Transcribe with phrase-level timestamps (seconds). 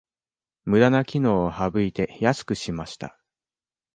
[0.65, 3.19] ムダな機能を省いて安くしました